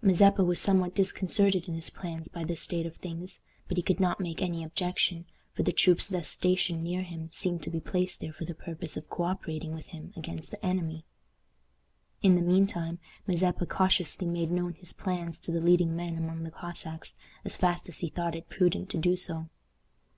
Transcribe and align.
Mazeppa 0.00 0.42
was 0.42 0.58
somewhat 0.58 0.94
disconcerted 0.94 1.68
in 1.68 1.74
his 1.74 1.90
plans 1.90 2.28
by 2.28 2.44
this 2.44 2.62
state 2.62 2.86
of 2.86 2.96
things; 2.96 3.40
but 3.68 3.76
he 3.76 3.82
could 3.82 4.00
not 4.00 4.18
make 4.22 4.40
any 4.40 4.64
objection, 4.64 5.26
for 5.52 5.64
the 5.64 5.70
troops 5.70 6.06
thus 6.06 6.28
stationed 6.28 6.82
near 6.82 7.02
him 7.02 7.28
seemed 7.30 7.62
to 7.62 7.68
be 7.68 7.78
placed 7.78 8.20
there 8.20 8.32
for 8.32 8.46
the 8.46 8.54
purpose 8.54 8.96
of 8.96 9.10
co 9.10 9.24
operating 9.24 9.74
with 9.74 9.88
him 9.88 10.14
against 10.16 10.50
the 10.50 10.64
enemy. 10.64 11.04
In 12.22 12.36
the 12.36 12.40
mean 12.40 12.66
time, 12.66 13.00
Mazeppa 13.26 13.66
cautiously 13.66 14.26
made 14.26 14.50
known 14.50 14.72
his 14.72 14.94
plans 14.94 15.38
to 15.40 15.52
the 15.52 15.60
leading 15.60 15.94
men 15.94 16.16
among 16.16 16.44
the 16.44 16.50
Cossacks 16.50 17.18
as 17.44 17.58
fast 17.58 17.86
as 17.90 17.98
he 17.98 18.08
thought 18.08 18.34
it 18.34 18.48
prudent 18.48 18.88
to 18.88 18.96
do 18.98 19.14
so. 19.14 19.50